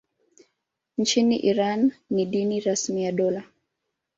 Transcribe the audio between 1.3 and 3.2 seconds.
Iran ni dini rasmi ya